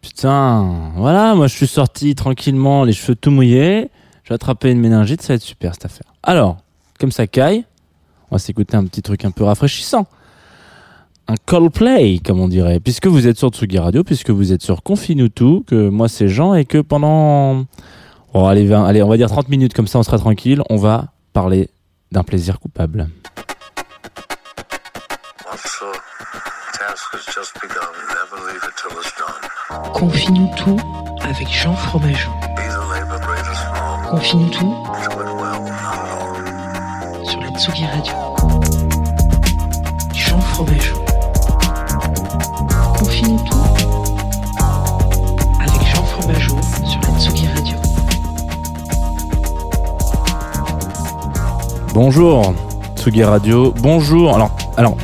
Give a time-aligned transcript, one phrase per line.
[0.00, 3.90] Putain, voilà, moi je suis sorti tranquillement, les cheveux tout mouillés.
[4.24, 6.12] J'ai attrapé une méningite, ça va être super cette affaire.
[6.22, 6.58] Alors,
[7.00, 7.64] comme ça caille,
[8.30, 10.06] on va s'écouter un petit truc un peu rafraîchissant.
[11.28, 12.80] Un Coldplay, comme on dirait.
[12.80, 16.28] Puisque vous êtes sur Tsugi Radio, puisque vous êtes sur Confine tout, que moi c'est
[16.28, 17.64] Jean, et que pendant.
[18.34, 20.62] Oh, allez, 20 allez, on va dire 30 minutes, comme ça on sera tranquille.
[20.70, 21.70] On va parler
[22.12, 23.08] d'un plaisir coupable.
[29.84, 29.92] Done.
[29.92, 30.76] Confine-nous tout
[31.22, 32.30] avec Jean Fromageau.
[34.10, 34.74] Confine-nous tout
[37.24, 38.14] sur la Tsugi Radio.
[40.14, 40.96] Jean Fromageau.
[42.98, 43.56] Confine-nous tout
[45.60, 47.76] avec Jean Fromageau sur la Tsugi Radio.
[51.92, 52.54] Bonjour
[52.96, 53.74] Tsugi Radio.
[53.80, 54.34] Bonjour.
[54.34, 54.94] Alors, alors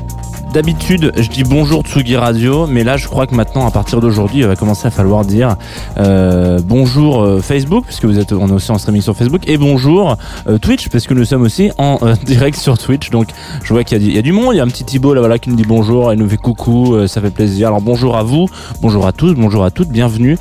[0.54, 4.38] d'habitude, je dis bonjour Tsugi Radio, mais là, je crois que maintenant, à partir d'aujourd'hui,
[4.42, 5.56] il va commencer à falloir dire
[5.98, 9.58] euh, bonjour euh, Facebook, puisque vous êtes, on est aussi en streaming sur Facebook, et
[9.58, 10.16] bonjour
[10.46, 13.10] euh, Twitch, parce que nous sommes aussi en direct sur Twitch.
[13.10, 13.30] Donc,
[13.64, 14.54] je vois qu'il y, a du- monde.
[14.54, 16.36] Il y a un petit Thibaut là, voilà, qui nous dit bonjour, il nous fait
[16.36, 17.66] coucou, ça fait plaisir.
[17.68, 18.48] Alors, bonjour à vous,
[18.80, 20.38] bonjour à tous, bonjour à toutes, bienvenue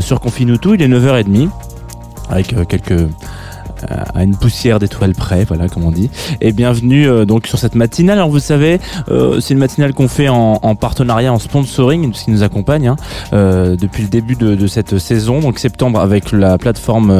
[0.00, 0.74] sur Confine tout.
[0.74, 1.48] Il est 9h30
[2.28, 3.08] avec quelques
[4.14, 6.10] à une poussière d'étoiles près, voilà comme on dit.
[6.40, 8.18] Et bienvenue euh, donc sur cette matinale.
[8.18, 8.80] Alors vous savez,
[9.10, 12.88] euh, c'est une matinale qu'on fait en, en partenariat, en sponsoring, ce qui nous accompagne
[12.88, 12.96] hein,
[13.32, 17.10] euh, depuis le début de cette saison, donc septembre avec la plateforme.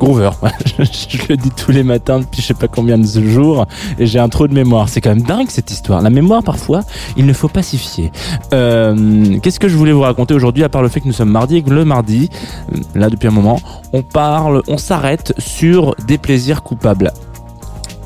[0.00, 0.30] Groover,
[0.64, 0.84] je,
[1.18, 3.66] je le dis tous les matins depuis je sais pas combien de jours
[3.98, 4.88] et j'ai un trou de mémoire.
[4.88, 6.00] C'est quand même dingue cette histoire.
[6.00, 6.80] La mémoire parfois,
[7.18, 8.10] il ne faut pas s'y fier.
[8.54, 11.30] Euh, Qu'est-ce que je voulais vous raconter aujourd'hui à part le fait que nous sommes
[11.30, 12.30] mardi et que le mardi,
[12.72, 13.60] euh, là depuis un moment,
[13.92, 17.12] on parle, on s'arrête sur des plaisirs coupables.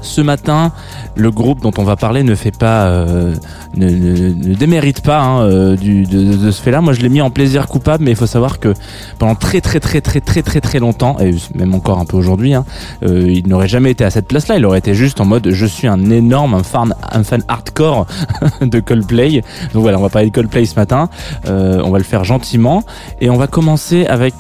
[0.05, 0.71] Ce matin,
[1.17, 3.35] le groupe dont on va parler ne fait pas, euh,
[3.75, 6.83] ne, démérite pas hein, euh, du, de, ce fait-là.
[6.83, 8.75] Moi, je l'ai mis en plaisir coupable, mais il faut savoir que
[9.19, 12.53] pendant très très très très très très très longtemps, et même encore un peu aujourd'hui,
[12.53, 12.67] hein,
[13.03, 14.59] euh, il n'aurait jamais été à cette place-là.
[14.59, 18.07] Il aurait été juste en mode, je suis un énorme, fan, un fan hardcore
[18.61, 19.43] de Coldplay.
[19.73, 21.09] Donc voilà, on va parler de Coldplay ce matin.
[21.47, 22.85] On va le faire gentiment,
[23.23, 24.35] et on va commencer avec,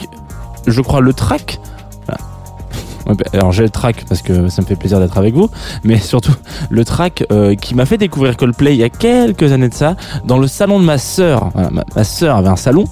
[0.67, 1.59] je crois, le track.
[3.07, 5.51] Bah, Alors j'ai le track parce que ça me fait plaisir d'être avec vous,
[5.83, 6.35] mais surtout
[6.71, 9.97] le track euh, qui m'a fait découvrir Coldplay il y a quelques années de ça
[10.25, 11.51] dans le salon de ma sœur.
[11.55, 12.85] Voilà, ma, ma sœur avait un salon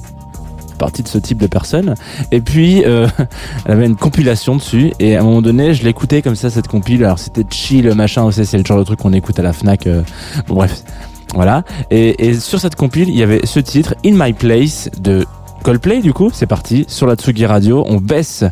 [0.79, 1.95] partie de ce type de personne
[2.33, 3.07] et puis euh,
[3.65, 6.69] elle avait une compilation dessus et à un moment donné je l'écoutais comme ça cette
[6.69, 7.05] compile.
[7.05, 10.03] Alors c'était chill machin c'est le genre de truc qu'on écoute à la Fnac euh,
[10.49, 10.83] bref
[11.35, 11.63] voilà.
[11.91, 15.25] Et sur cette compile il y avait ce titre In My Place de
[15.63, 18.45] Coldplay du coup c'est parti sur la Tsugi Radio on baisse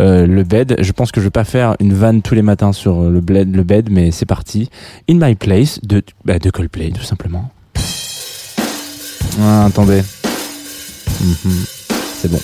[0.00, 0.76] euh, le bed.
[0.80, 3.54] Je pense que je vais pas faire une vanne tous les matins sur le, bled,
[3.54, 4.68] le bed, mais c'est parti.
[5.08, 7.50] In My Place de, bah, de Coldplay, tout simplement.
[9.40, 10.02] Ah, attendez.
[11.20, 11.64] Mhm.
[12.16, 12.40] C'est bon.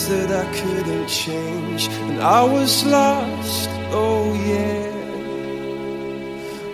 [0.00, 3.68] Lines that I couldn't change, and I was lost.
[3.92, 4.92] Oh yeah,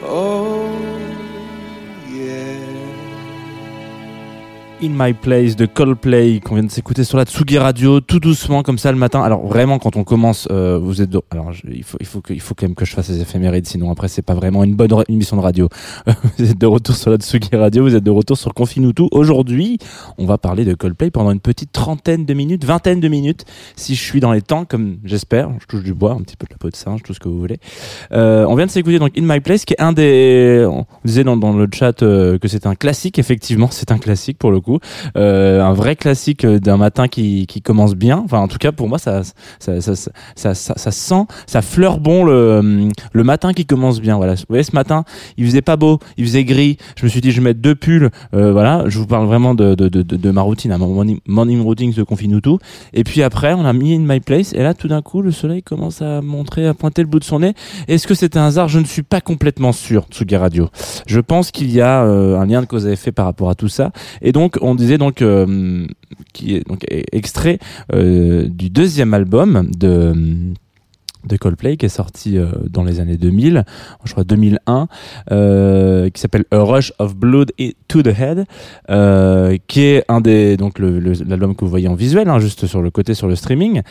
[0.02, 0.35] oh
[4.82, 8.62] In My Place de Coldplay qu'on vient de s'écouter sur la Tsugi Radio tout doucement
[8.62, 9.23] comme ça le matin.
[9.23, 12.40] Alors vraiment quand on commence, euh, vous êtes alors il faut il faut que il
[12.40, 14.93] faut quand même que je fasse les éphémérides sinon après c'est pas vraiment une bonne
[14.93, 15.70] ra- émission de radio.
[16.38, 19.05] vous êtes de retour sur la Tsugi Radio, vous êtes de retour sur Confinutu.
[19.12, 19.78] Aujourd'hui,
[20.19, 23.46] on va parler de Coldplay pendant une petite trentaine de minutes, vingtaine de minutes
[23.76, 25.49] si je suis dans les temps comme j'espère.
[25.58, 27.28] Je touche du bois, un petit peu de la peau de singe, tout ce que
[27.31, 27.56] vous voulez.
[28.12, 31.25] Euh, on vient de s'écouter donc In My Place qui est un des on disait
[31.25, 34.61] dans, dans le chat euh, que c'est un classique effectivement, c'est un classique pour le
[34.66, 34.78] coup.
[35.16, 38.22] Euh, un vrai classique euh, d'un matin qui, qui commence bien.
[38.24, 39.22] Enfin, en tout cas, pour moi, ça,
[39.58, 39.94] ça, ça,
[40.34, 44.16] ça, ça, sent, ça fleure bon le, le matin qui commence bien.
[44.16, 44.34] Voilà.
[44.34, 45.04] Vous voyez, ce matin,
[45.36, 46.76] il faisait pas beau, il faisait gris.
[46.96, 48.10] Je me suis dit, je vais mettre deux pulls.
[48.34, 48.84] Euh, voilà.
[48.86, 51.92] Je vous parle vraiment de, de, de, de, ma routine, à mon morning, morning routine
[51.92, 52.56] de Confinutu.
[52.92, 54.52] Et puis après, on a mis In My Place.
[54.52, 57.25] Et là, tout d'un coup, le soleil commence à montrer, à pointer le bout de
[57.25, 57.54] son nez.
[57.88, 58.68] Est-ce que c'était un hasard?
[58.68, 60.68] Je ne suis pas complètement sûr, Tsugi Radio.
[61.06, 63.54] Je pense qu'il y a euh, un lien de cause à effet par rapport à
[63.54, 63.92] tout ça.
[64.23, 65.86] Et donc, on disait donc euh,
[66.32, 67.58] qui est donc extrait
[67.92, 70.14] euh, du deuxième album de
[71.25, 73.64] de Coldplay qui est sorti euh, dans les années 2000,
[74.04, 74.86] je crois 2001,
[75.32, 77.50] euh, qui s'appelle A Rush of Blood
[77.88, 78.44] to the Head,
[79.66, 82.92] qui est un des donc l'album que vous voyez en visuel, hein, juste sur le
[82.92, 83.82] côté sur le streaming,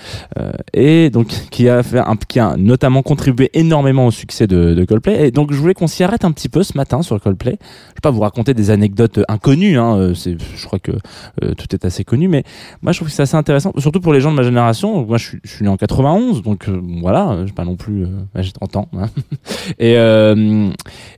[0.72, 4.86] et donc qui a fait un, qui a notamment contribué énormément au succès de, de
[4.86, 5.28] Coldplay.
[5.28, 7.58] Et donc je voulais qu'on s'y arrête un petit peu ce matin sur Coldplay.
[8.06, 11.66] Je pas vous raconter des anecdotes inconnues, hein, euh, c'est, je crois que euh, tout
[11.74, 12.44] est assez connu, mais
[12.84, 15.04] moi je trouve que c'est assez intéressant, surtout pour les gens de ma génération.
[15.08, 18.04] Moi je suis, je suis né en 91, donc euh, voilà, j'ai pas non plus,
[18.04, 18.90] euh, j'ai 30 ans.
[18.96, 19.10] hein.
[19.80, 20.70] Et euh,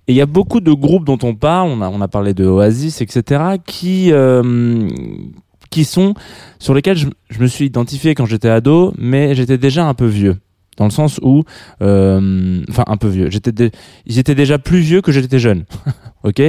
[0.07, 2.33] et il y a beaucoup de groupes dont on parle, on a, on a parlé
[2.33, 4.87] de Oasis, etc., qui euh,
[5.69, 6.13] qui sont
[6.57, 10.05] sur lesquels je, je me suis identifié quand j'étais ado, mais j'étais déjà un peu
[10.05, 10.37] vieux.
[10.77, 11.43] Dans le sens où,
[11.81, 13.29] euh, enfin un peu vieux.
[13.31, 13.71] J'étais,
[14.05, 15.65] ils étaient déjà plus vieux que j'étais jeune.
[16.23, 16.41] ok?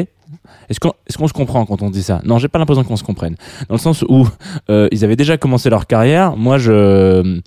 [0.69, 2.21] Est-ce qu'on, se comprend quand on dit ça?
[2.25, 3.37] Non, j'ai pas l'impression qu'on se comprenne.
[3.69, 4.26] Dans le sens où
[4.71, 6.37] euh, ils avaient déjà commencé leur carrière.
[6.37, 7.40] Moi, je,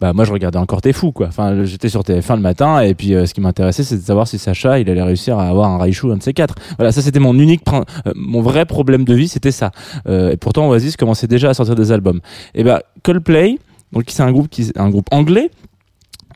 [0.00, 1.12] bah moi je regardais encore T'es fou.
[1.20, 4.26] Enfin, j'étais sur TF1 le matin et puis euh, ce qui m'intéressait c'était de savoir
[4.26, 6.54] si Sacha il allait réussir à avoir un Raichu un de ces quatre.
[6.76, 7.82] Voilà, ça c'était mon unique, euh,
[8.16, 9.70] mon vrai problème de vie, c'était ça.
[10.08, 12.20] Et pourtant Oasis commençait déjà à sortir des albums.
[12.54, 13.58] Et bah Coldplay,
[13.92, 15.50] donc c'est un groupe qui, un groupe anglais.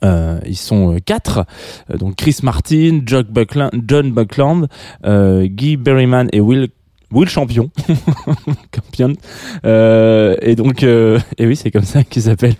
[0.04, 1.44] Euh, ils sont euh, quatre,
[1.90, 4.68] Euh, donc Chris Martin, Buckland, John Buckland
[5.04, 6.68] euh, Guy Berryman et Will
[7.12, 7.70] Will Champion,
[8.72, 9.12] Campion.
[9.64, 12.54] Euh, et donc, euh, et oui, c'est comme ça qu'il s'appelle.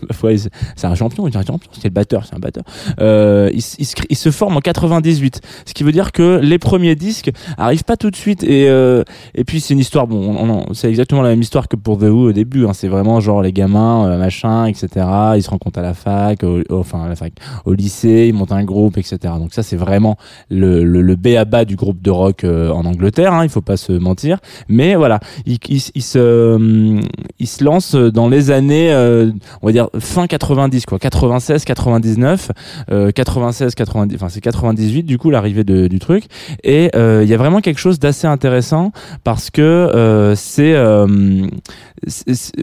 [0.76, 1.68] C'est un champion, il un champion.
[1.72, 2.62] C'est le batteur, c'est un batteur.
[3.00, 7.82] Euh, il, se, forme en 98, ce qui veut dire que les premiers disques arrivent
[7.84, 8.44] pas tout de suite.
[8.44, 9.02] Et euh,
[9.46, 10.06] puis c'est une histoire.
[10.06, 12.66] Bon, on- on- c'est exactement la même histoire que pour The Who au début.
[12.66, 12.72] Hein.
[12.72, 14.88] C'est vraiment genre les gamins, machin, etc.
[15.36, 17.32] Ils se rencontrent à la fac, enfin à la fac,
[17.64, 19.18] au lycée, ils montent un groupe, etc.
[19.38, 20.16] Donc ça, c'est vraiment
[20.50, 23.32] le, le, le B à bas du groupe de rock en Angleterre.
[23.32, 24.35] Hein, il faut pas se mentir.
[24.68, 25.58] Mais voilà, il,
[26.02, 27.00] se, hum,
[27.38, 29.30] il se lance dans les années, euh,
[29.62, 32.50] on va dire fin 90, quoi, 96, 99,
[32.90, 36.24] euh, 96, 90, enfin c'est 98 du coup l'arrivée du truc.
[36.64, 38.92] Et euh, il y a vraiment quelque chose d'assez intéressant
[39.24, 41.06] parce que euh, c'est, euh,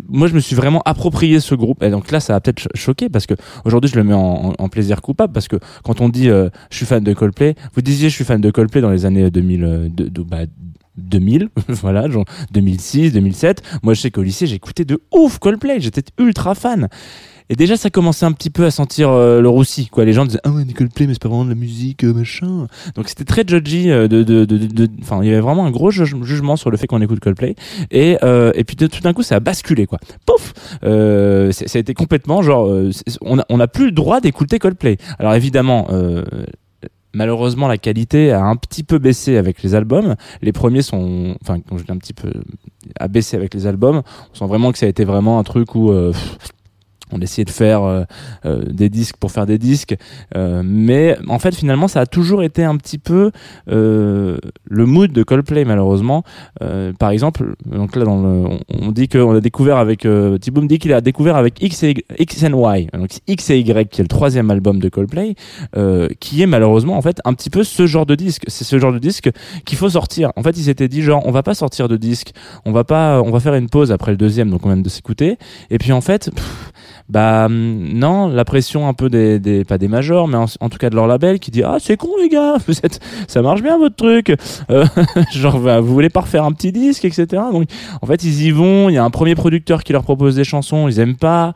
[0.10, 1.84] moi je me suis vraiment approprié ce groupe.
[1.84, 3.34] Et donc là, ça va peut-être cho- choquer parce que
[3.65, 6.86] aujourd'hui je le mets en, plaisir coupable parce que quand on dit euh, je suis
[6.86, 9.88] fan de Coldplay, vous disiez je suis fan de Coldplay dans les années 2000, euh,
[9.89, 10.38] de, de- bah,
[10.97, 13.62] 2000, voilà, genre 2006, 2007.
[13.83, 16.88] Moi, je sais qu'au lycée, j'écoutais de ouf Coldplay, j'étais ultra fan.
[17.50, 20.05] Et déjà, ça commençait un petit peu à sentir euh, le roussi, quoi.
[20.05, 22.67] Les gens disaient, ah ouais, Coldplay, mais c'est pas vraiment de la musique, euh, machin.
[22.95, 25.91] Donc c'était très judgy, euh, de, de, de, enfin, il y avait vraiment un gros
[25.91, 27.55] juge- jugement sur le fait qu'on écoute Coldplay.
[27.91, 30.00] Et, et puis tout d'un coup, ça a basculé, quoi.
[30.25, 30.53] Pouf!
[30.81, 32.71] Ça a été complètement, genre,
[33.21, 34.97] on a, on a plus le droit d'écouter Coldplay.
[35.19, 35.88] Alors évidemment,
[37.13, 40.15] Malheureusement, la qualité a un petit peu baissé avec les albums.
[40.41, 42.32] Les premiers sont, enfin, quand je dis un petit peu,
[43.00, 44.01] a baissé avec les albums.
[44.32, 46.12] On sent vraiment que ça a été vraiment un truc où euh,
[47.13, 48.03] on essayait de faire euh,
[48.46, 49.96] euh, des disques pour faire des disques,
[50.36, 53.32] Euh, mais en fait, finalement, ça a toujours été un petit peu
[53.67, 54.39] le
[54.86, 56.24] mood de Coldplay, malheureusement.
[57.00, 60.08] Par exemple, donc là, dans le, on, dit qu'on a découvert avec
[60.41, 63.60] Thibaut me dit qu'il a découvert avec X et X and Y, donc X et
[63.60, 65.36] Y, qui est le troisième album de Coldplay
[66.20, 68.43] qui est malheureusement en fait un petit peu ce genre de disque.
[68.48, 69.29] C'est ce genre de disque
[69.65, 70.32] qu'il faut sortir.
[70.36, 72.34] En fait, ils s'étaient dit genre on va pas sortir de disque,
[72.65, 74.89] on va pas, on va faire une pause après le deuxième, donc on vient de
[74.89, 75.38] s'écouter.
[75.70, 76.74] Et puis en fait, pff,
[77.10, 80.77] bah hum, non, la pression un peu des, pas des majors, mais en, en tout
[80.77, 83.62] cas de leur label qui dit ah c'est con les gars, vous êtes, ça marche
[83.62, 84.36] bien votre truc,
[84.69, 84.86] Euh,
[85.31, 87.25] genre bah, vous voulez pas refaire un petit disque, etc.
[87.51, 87.69] Donc
[88.01, 90.43] en fait ils y vont, il y a un premier producteur qui leur propose des
[90.43, 91.53] chansons, ils aiment pas.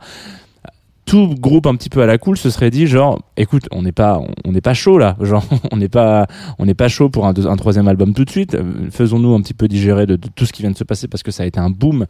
[1.08, 3.92] Tout groupe un petit peu à la cool se serait dit genre écoute on n'est
[3.92, 5.16] pas on n'est pas chaud là.
[5.22, 6.26] Genre on n'est pas
[6.58, 8.58] on n'est pas chaud pour un, deux- troisième album tout de suite.
[8.90, 11.30] Faisons-nous un petit peu digérer de, tout ce qui vient de se passer parce que
[11.30, 12.04] ça a été un boom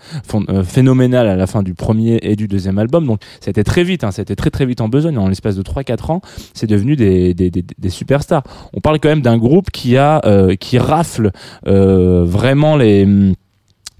[0.50, 3.07] euh, phénoménal à la fin du premier et du deuxième album.
[3.07, 5.17] Donc ça a été très vite hein, ça a été très très vite en besogne.
[5.17, 6.21] En l'espace de 3-4 ans
[6.52, 8.43] c'est devenu des, des, des, superstars.
[8.73, 11.31] On parle quand même d'un groupe qui a euh, qui rafle
[11.69, 13.07] euh, vraiment les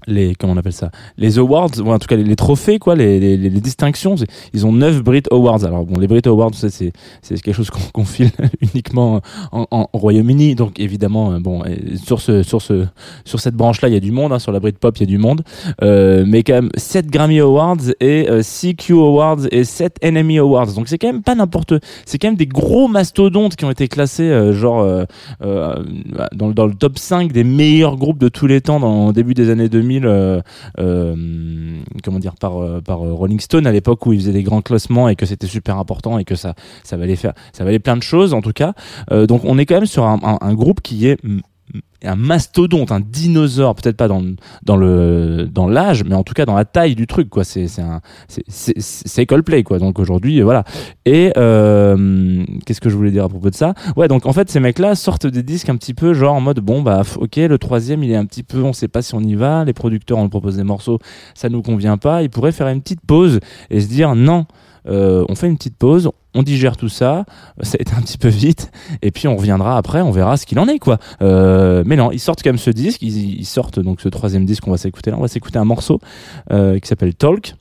[0.09, 3.37] les comment on appelle ça les awards ou en tout cas les, trophées quoi les,
[3.61, 4.15] distinctions
[4.53, 5.63] ils ont 9 Brit Awards.
[5.65, 6.69] Alors bon les Brit Awards c'est
[7.21, 10.55] c'est quelque chose qu'on qu'on file uniquement en, en- au Royaume-Uni.
[10.55, 11.63] Donc évidemment euh, bon
[12.03, 12.85] sur ce sur ce
[13.25, 15.01] sur cette branche là il y a du monde hein, sur la Brit Pop il
[15.01, 15.41] y a du monde.
[15.83, 20.39] Euh, mais quand même 7 Grammy Awards et euh, 6 Q Awards et 7 NME
[20.39, 20.73] Awards.
[20.73, 21.73] Donc c'est quand même pas n'importe
[22.05, 25.03] c'est quand même des gros mastodontes qui ont été classés euh, genre euh,
[25.43, 25.75] euh,
[26.35, 29.13] dans, le- dans le top 5 des meilleurs groupes de tous les temps dans, au
[29.13, 30.41] début des années 2000 euh,
[30.79, 31.15] euh,
[32.03, 35.15] comment dire par, euh, Rolling Stone à l'époque où ils faisaient des grands classements et
[35.15, 36.53] que c'était super important et que ça
[36.83, 38.73] ça valait faire ça plein de choses en tout cas.
[39.09, 41.39] Donc on est quand même sur un groupe qui est mm,
[42.03, 44.23] un mastodonte, un dinosaure, peut-être pas dans
[44.63, 47.43] dans le dans l'âge, mais en tout cas dans la taille du truc quoi.
[47.43, 47.67] C'est
[48.27, 49.79] c'est c'est Coldplay quoi.
[49.79, 50.63] Donc aujourd'hui voilà.
[51.05, 53.73] Et euh, qu'est-ce que je voulais dire à propos de ça?
[53.97, 56.41] Ouais donc en fait ces mecs là sortent des disques un petit peu genre en
[56.41, 59.13] mode bon bah ok le troisième il est un petit peu on sait pas si
[59.15, 59.65] on y va.
[59.65, 60.99] Les producteurs on nous propose des morceaux
[61.33, 62.23] ça nous convient pas.
[62.23, 64.45] Ils pourraient faire une petite pause et se dire non.
[64.89, 67.25] Euh, on fait une petite pause, on digère tout ça,
[67.61, 70.45] ça a été un petit peu vite, et puis on reviendra après, on verra ce
[70.45, 70.99] qu'il en est quoi.
[71.21, 74.63] Euh, mais non, ils sortent quand même ce disque, ils, sortent donc ce troisième disque
[74.63, 75.99] qu'on va s'écouter là, on va s'écouter un morceau
[76.51, 77.55] euh, qui s'appelle Talk.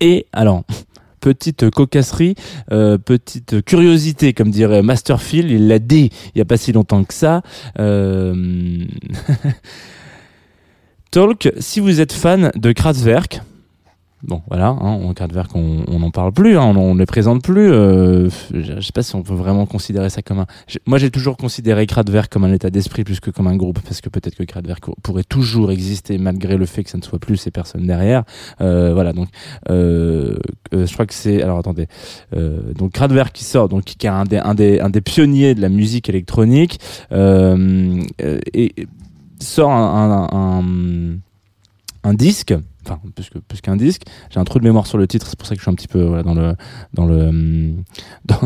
[0.00, 0.64] Et alors,
[1.20, 2.34] petite cocasserie,
[2.68, 7.14] petite curiosité, comme dirait Masterfield, il l'a dit il y a pas si longtemps que
[7.14, 7.42] ça.
[11.10, 13.40] Talk, si vous êtes fan de Kraftwerk,
[14.26, 17.70] Bon, voilà, hein, on Kraftwerk, on n'en parle plus, hein, on ne les présente plus.
[17.70, 20.46] euh, je sais pas si on peut vraiment considérer ça comme un.
[20.86, 24.00] Moi, j'ai toujours considéré Kraftwerk comme un état d'esprit plus que comme un groupe, parce
[24.00, 27.36] que peut-être que Kraftwerk pourrait toujours exister malgré le fait que ça ne soit plus
[27.36, 28.24] ces personnes derrière.
[28.62, 29.28] Euh, voilà, donc
[29.68, 30.36] euh,
[30.72, 31.42] euh, je crois que c'est.
[31.42, 31.86] Alors attendez,
[32.32, 36.80] donc Kraftwerk qui sort, donc qui est un des pionniers de la musique électronique
[37.12, 38.74] et
[39.38, 41.18] sort un,
[42.04, 42.54] un disque
[42.86, 44.02] enfin plus que plus qu'un disque.
[44.30, 45.74] J'ai un trou de mémoire sur le titre c'est pour ça que je suis un
[45.74, 46.54] petit peu voilà, dans le
[46.92, 47.84] dans le hum,
[48.24, 48.40] dans,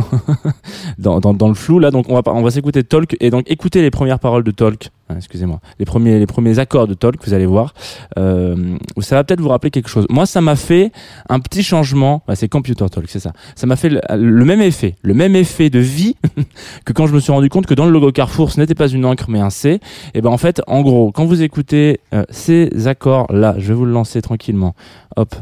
[1.20, 3.90] dans, le flou là donc on va on va s'écouter Talk et donc écoutez les
[3.90, 4.90] premières paroles de Talk.
[5.08, 5.60] Ah, excusez-moi.
[5.78, 7.74] Les premiers les premiers accords de Talk vous allez voir.
[8.18, 10.06] Euh, ça va peut-être vous rappeler quelque chose.
[10.10, 10.92] Moi ça m'a fait
[11.28, 12.22] un petit changement.
[12.34, 13.32] C'est Computer Talk c'est ça.
[13.56, 16.16] Ça m'a fait le, même effet le même effet de vie
[16.84, 18.88] que quand je me suis rendu compte que dans le logo Carrefour ce n'était pas
[18.88, 19.80] une encre mais un C.
[20.14, 23.74] Et ben en fait en gros quand vous écoutez euh, ces accords là je vais
[23.74, 24.74] vous le lancer tranquillement.
[25.16, 25.34] Hop.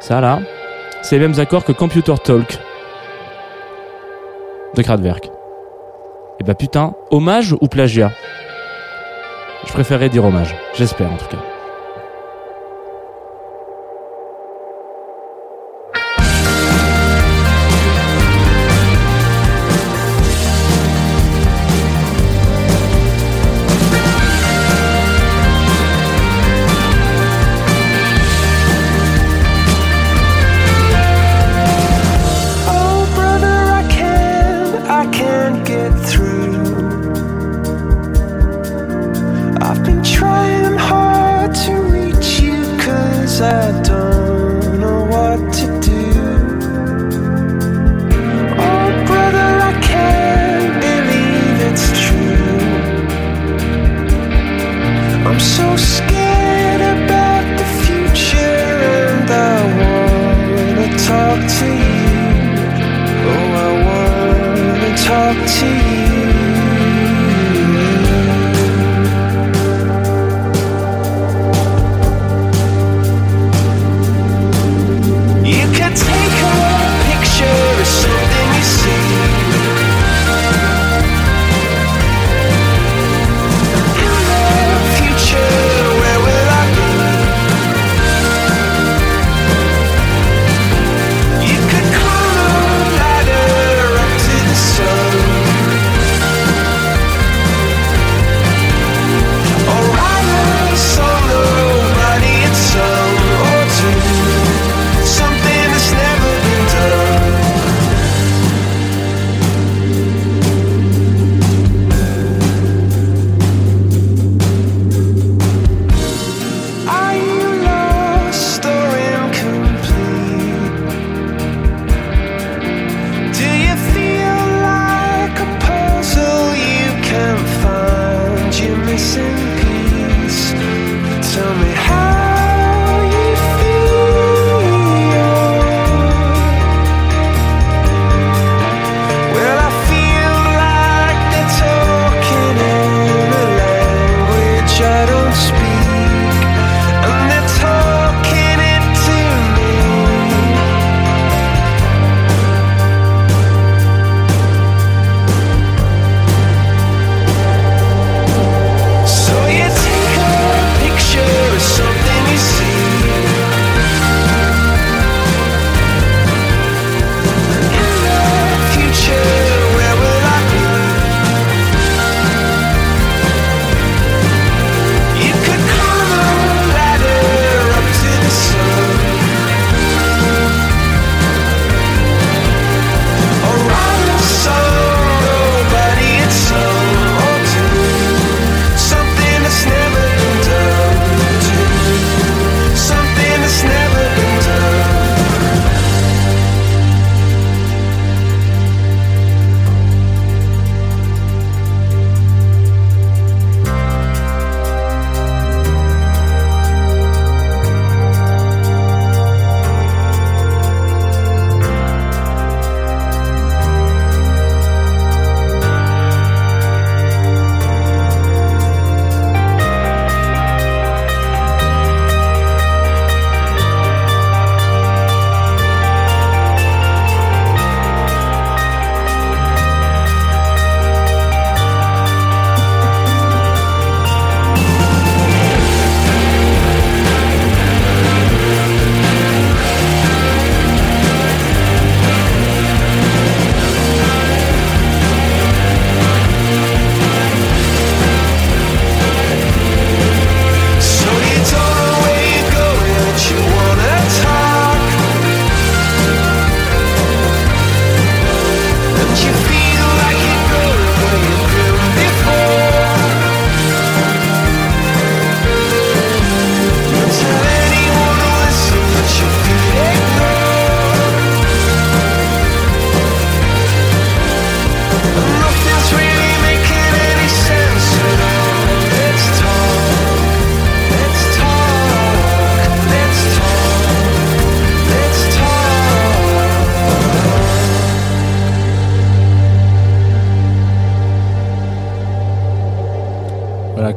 [0.00, 0.40] Ça là
[1.02, 2.58] c'est les mêmes accords que Computer Talk
[4.74, 5.30] de Kraftwerk
[6.38, 8.12] et bah putain hommage ou plagiat?
[9.66, 11.42] Je préférerais dire hommage j'espère en tout cas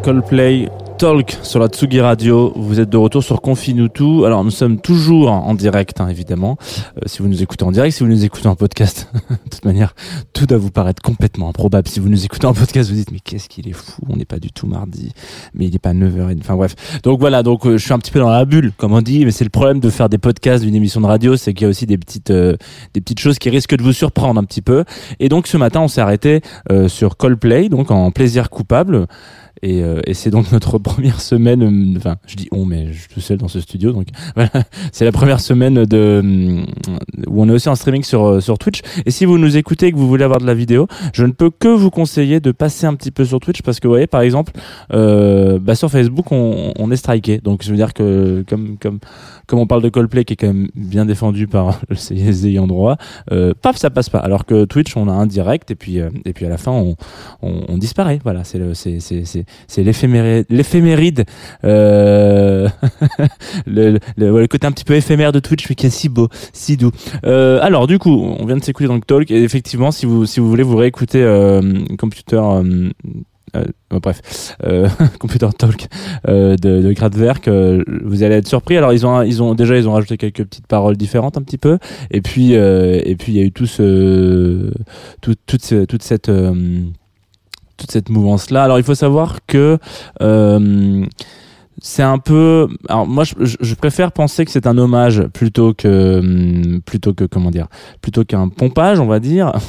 [0.04, 2.52] Coldplay Talk sur la Tsugi Radio.
[2.58, 4.26] Vous êtes de retour sur Confinutu.
[4.26, 6.58] Alors nous sommes toujours en direct, hein, évidemment.
[6.98, 9.63] Euh, si vous nous écoutez en direct, si vous nous écoutez en podcast, de toute
[9.63, 9.96] manière,
[10.34, 11.88] tout doit vous paraître complètement improbable.
[11.88, 14.26] Si vous nous écoutez en podcast, vous dites mais qu'est-ce qu'il est fou On n'est
[14.26, 15.13] pas du tout mardi,
[15.54, 16.38] mais il n'est pas 9h.
[16.39, 16.76] Enfin bref.
[17.04, 19.24] Donc voilà, donc euh, je suis un petit peu dans la bulle, comme on dit.
[19.24, 21.68] Mais c'est le problème de faire des podcasts d'une émission de radio, c'est qu'il y
[21.68, 22.58] a aussi des petites euh,
[22.94, 24.84] des petites choses qui risquent de vous surprendre un petit peu.
[25.22, 29.08] Et donc ce matin, on s'est arrêté euh, sur Coldplay, donc en plaisir coupable.
[29.62, 33.00] Et, euh, et c'est donc notre première semaine, euh, enfin je dis on, mais je
[33.00, 34.50] suis tout seul dans ce studio, donc voilà,
[34.92, 36.63] c'est la première semaine de euh,
[37.28, 38.82] où on est aussi en streaming sur sur Twitch.
[39.06, 41.32] Et si vous nous écoutez et que vous voulez avoir de la vidéo, je ne
[41.32, 44.08] peux que vous conseiller de passer un petit peu sur Twitch parce que vous voyez
[44.08, 44.54] par exemple,
[44.92, 49.00] euh, bah, sur Facebook on, on est striké, donc je veux dire que comme comme
[49.48, 52.68] comme on parle de Coldplay qui est quand même bien défendu par le CSD ayant
[52.68, 52.98] droit,
[53.32, 54.20] euh, paf ça passe pas.
[54.20, 56.72] Alors que Twitch on a un direct et puis euh, et puis à la fin
[56.72, 56.96] on
[57.42, 58.20] on, on disparaît.
[58.24, 61.25] Voilà, c'est c'est c'est l'éphéméride
[61.63, 62.69] euh,
[63.65, 66.91] le, côté un petit peu éphémère de Twitch mais qui est si beau, si doux.
[67.25, 70.25] Euh, alors du coup, on vient de s'écouter dans le talk et effectivement si vous
[70.25, 71.62] si vous voulez vous réécouter euh,
[71.97, 72.41] computer
[73.91, 74.58] bref,
[75.19, 75.88] Computer Talk
[76.27, 78.77] euh, de, de vous allez être surpris.
[78.77, 81.60] Alors ils ont, ils ont déjà ils ont rajouté quelques petites paroles différentes un petit
[81.60, 81.77] peu,
[82.10, 84.71] et puis et puis il y a eu tout ce,
[85.21, 86.32] tout, toute, toute cette
[87.91, 88.63] cette mouvance là.
[88.63, 89.78] Alors il faut savoir que
[90.22, 91.06] euh,
[91.82, 96.82] c'est un peu alors moi je, préfère penser que c'est un hommage plutôt que hum,
[96.82, 97.67] plutôt que comment dire
[98.02, 99.54] plutôt qu'un pompage on va dire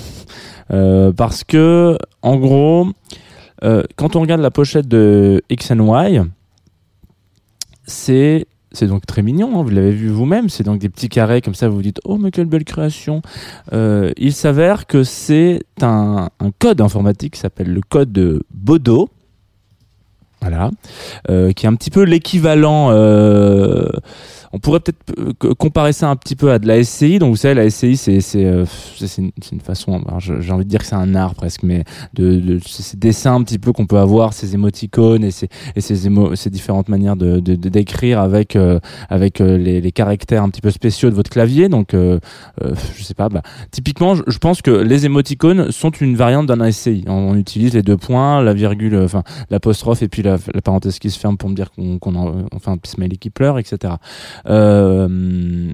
[0.73, 2.89] Euh, parce que en gros
[3.65, 6.23] euh, quand on regarde la pochette de X and Y
[7.85, 11.41] c'est c'est donc très mignon, hein, vous l'avez vu vous-même, c'est donc des petits carrés
[11.41, 13.23] comme ça, vous vous dites oh mais quelle belle création.
[13.73, 19.09] Euh, il s'avère que c'est un, code informatique qui s'appelle le code de Bodo,
[20.41, 20.71] voilà,
[21.31, 22.91] euh, qui est un petit peu l'équivalent.
[22.91, 23.89] euh,
[24.55, 27.19] on pourrait peut-être euh, co- comparer ça un petit peu à de la SCI.
[27.19, 28.01] Donc vous savez, la SCI,
[28.37, 28.65] euh,
[28.97, 30.01] c'est une, une façon.
[30.19, 31.83] J'ai envie de dire que c'est un art presque, mais
[32.15, 35.81] de, de ces dessins un petit peu qu'on peut avoir, ces émoticônes et ces et
[35.81, 38.79] ces, émo, ces différentes manières de d'écrire avec euh,
[39.11, 41.69] avec euh, les, les caractères un petit peu spéciaux de votre clavier.
[41.69, 42.21] Donc euh,
[42.97, 43.29] je sais pas.
[43.29, 47.05] Bah, typiquement, je, pense que les émoticônes sont une variante d'un SCI.
[47.09, 51.19] On, utilise les deux points, la virgule, enfin l'apostrophe et puis la, parenthèse qui se
[51.19, 53.95] ferme pour me dire qu'on en, enfin smiley qui pleure, etc.
[54.49, 55.73] Euh,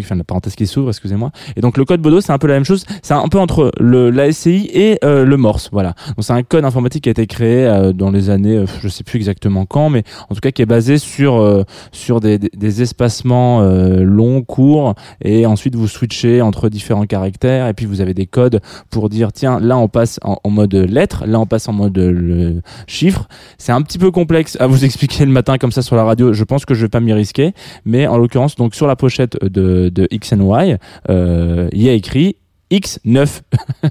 [0.00, 1.30] enfin la parenthèse qui s'ouvre, excusez-moi.
[1.56, 2.84] Et donc le code Bodo, c'est un peu la même chose.
[3.02, 5.68] C'est un peu entre le la SCI et euh, le Morse.
[5.72, 5.94] Voilà.
[6.08, 8.88] Donc c'est un code informatique qui a été créé euh, dans les années, euh, je
[8.88, 12.38] sais plus exactement quand, mais en tout cas qui est basé sur euh, sur des,
[12.38, 17.86] des, des espacements euh, longs, courts, et ensuite vous switchez entre différents caractères, et puis
[17.86, 21.46] vous avez des codes pour dire tiens là on passe en, mode lettre, là on
[21.46, 23.28] passe en mode le chiffre.
[23.58, 26.32] C'est un petit peu complexe à vous expliquer le matin comme ça sur la radio.
[26.32, 27.52] Je pense que je vais pas m'y risquer,
[27.84, 30.78] mais en l'occurrence donc sur la pochette de, de X and Y,
[31.08, 32.36] euh, il y a écrit
[32.70, 33.42] X9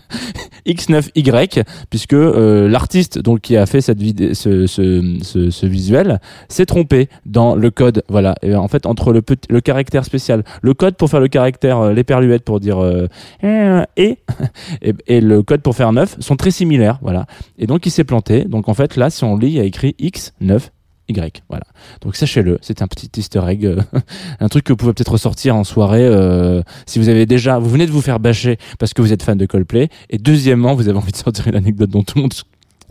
[0.68, 4.00] X9Y puisque euh, l'artiste donc qui a fait cette
[4.34, 8.36] ce, ce, visuel s'est trompé dans le code voilà.
[8.56, 12.60] En fait entre le caractère spécial le code pour faire le caractère euh, l'éperluette pour
[12.60, 13.08] dire euh,
[13.44, 14.18] et,
[14.82, 17.26] et et le code pour faire 9 sont très similaires voilà.
[17.58, 18.44] Et donc il s'est planté.
[18.44, 20.70] Donc en fait là si on lit il y a écrit X9
[21.08, 21.65] Y, voilà.
[22.02, 23.82] Donc sachez-le, c'est un petit Easter egg, euh,
[24.39, 27.70] un truc que vous pouvez peut-être ressortir en soirée euh, si vous avez déjà, vous
[27.70, 30.88] venez de vous faire bâcher parce que vous êtes fan de Coldplay, et deuxièmement, vous
[30.89, 32.34] avez envie de sortir une anecdote dont tout le monde,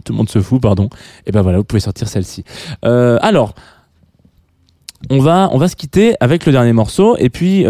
[0.05, 0.88] tout le monde se fout, pardon.
[1.27, 2.44] Et ben voilà, vous pouvez sortir celle-ci.
[2.85, 3.55] Euh, alors,
[5.11, 7.64] on va, on va se quitter avec le dernier morceau, et puis.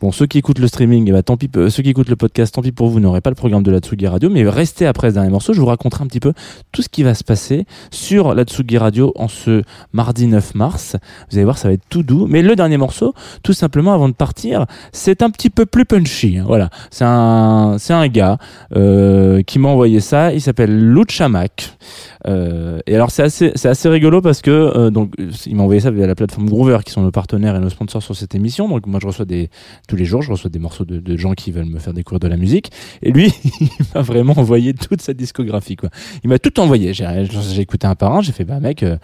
[0.00, 2.14] Bon, ceux qui écoutent le streaming, eh ben, tant pis, euh, ceux qui écoutent le
[2.14, 4.86] podcast, tant pis pour vous, n'aurez pas le programme de la Tsugi Radio, mais restez
[4.86, 6.32] après ce dernier morceau, je vous raconterai un petit peu
[6.70, 10.94] tout ce qui va se passer sur la Tsugi Radio en ce mardi 9 mars.
[11.30, 12.26] Vous allez voir, ça va être tout doux.
[12.28, 16.38] Mais le dernier morceau, tout simplement avant de partir, c'est un petit peu plus punchy.
[16.38, 16.44] hein.
[16.46, 18.38] Voilà, c'est un, c'est un gars
[18.76, 20.32] euh, qui m'a envoyé ça.
[20.32, 21.76] Il s'appelle Luchamak.
[22.26, 25.12] Euh, et alors c'est assez, c'est assez rigolo parce que euh, donc
[25.46, 28.02] il m'a envoyé ça via la plateforme Groover qui sont nos partenaires et nos sponsors
[28.02, 28.68] sur cette émission.
[28.68, 29.50] Donc moi je reçois des
[29.86, 32.20] tous les jours, je reçois des morceaux de, de gens qui veulent me faire découvrir
[32.20, 32.72] de la musique.
[33.02, 35.90] Et lui, il m'a vraiment envoyé toute sa discographie quoi.
[36.24, 36.92] Il m'a tout envoyé.
[36.92, 38.20] J'ai, j'ai écouté un par un.
[38.22, 38.96] J'ai fait bah mec, euh,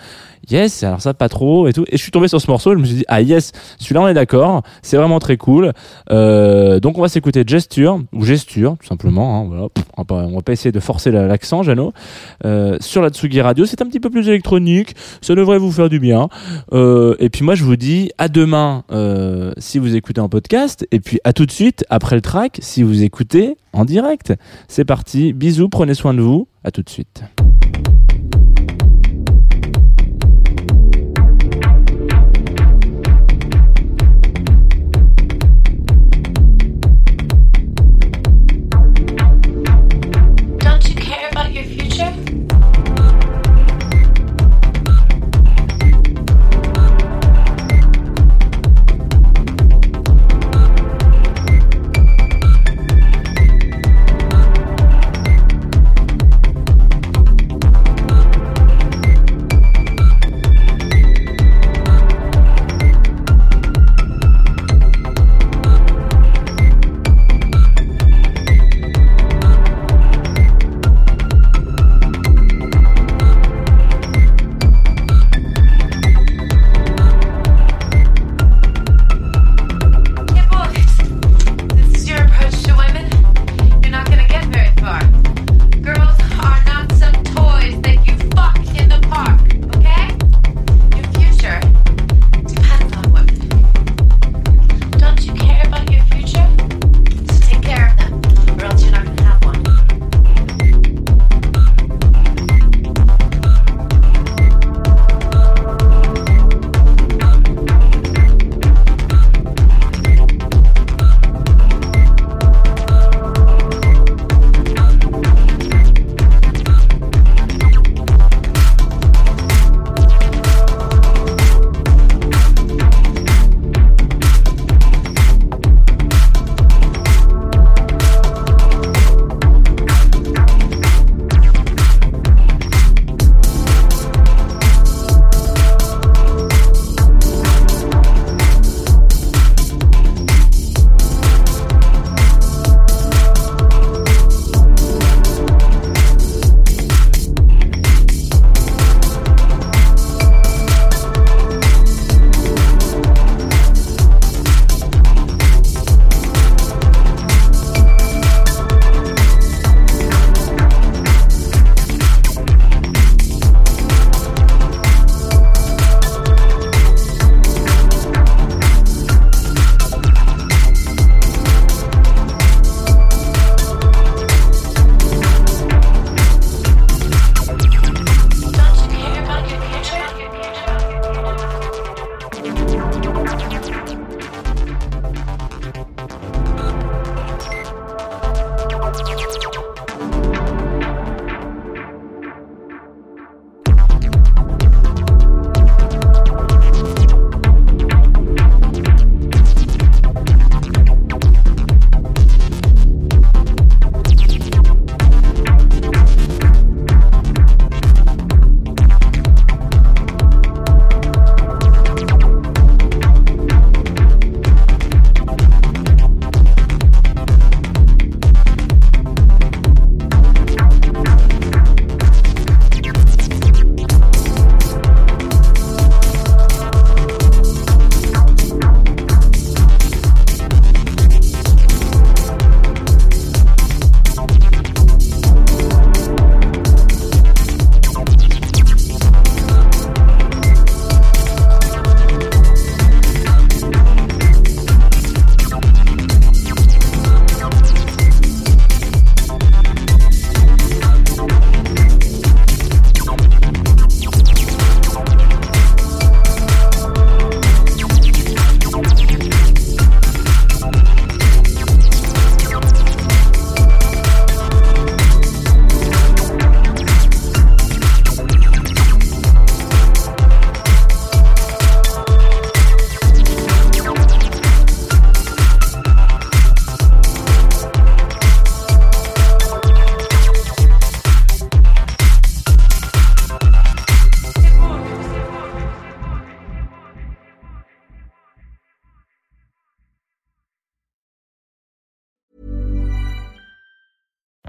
[0.51, 0.83] yes.
[0.83, 1.85] Alors ça pas trop et tout.
[1.89, 2.73] Et je suis tombé sur ce morceau.
[2.75, 4.63] Je me suis dit ah yes, celui-là on est d'accord.
[4.83, 5.73] C'est vraiment très cool.
[6.11, 9.39] Euh, donc on va s'écouter Gesture ou Gesture tout simplement.
[9.41, 9.63] Hein, voilà.
[9.97, 11.93] On, va pas, on va pas essayer de forcer la- l'accent, Jeannot.
[12.45, 14.95] Euh, sur la Tsugi Radio, c'est un petit peu plus électronique.
[15.21, 16.29] Ça devrait vous faire du bien.
[16.73, 20.87] Euh, et puis moi je vous dis à demain euh, si vous écoutez en podcast.
[20.91, 24.35] Et puis à tout de suite après le track si vous écoutez en direct.
[24.69, 25.33] C'est parti.
[25.33, 25.69] Bisous.
[25.69, 26.49] Prenez soin de vous.
[26.65, 27.23] À tout de suite.